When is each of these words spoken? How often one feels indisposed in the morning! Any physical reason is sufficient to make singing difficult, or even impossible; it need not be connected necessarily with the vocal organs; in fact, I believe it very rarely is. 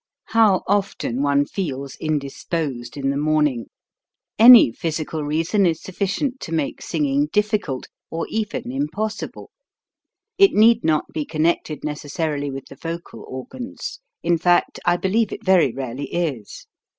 How 0.29 0.63
often 0.65 1.21
one 1.21 1.45
feels 1.45 1.95
indisposed 1.97 2.97
in 2.97 3.11
the 3.11 3.17
morning! 3.17 3.67
Any 4.39 4.71
physical 4.71 5.23
reason 5.23 5.67
is 5.67 5.79
sufficient 5.79 6.39
to 6.39 6.51
make 6.51 6.81
singing 6.81 7.27
difficult, 7.31 7.85
or 8.09 8.25
even 8.27 8.71
impossible; 8.71 9.51
it 10.39 10.53
need 10.53 10.83
not 10.83 11.05
be 11.13 11.23
connected 11.23 11.83
necessarily 11.83 12.49
with 12.49 12.65
the 12.65 12.77
vocal 12.77 13.23
organs; 13.27 13.99
in 14.23 14.39
fact, 14.39 14.79
I 14.87 14.97
believe 14.97 15.31
it 15.31 15.45
very 15.45 15.71
rarely 15.71 16.05
is. 16.11 16.65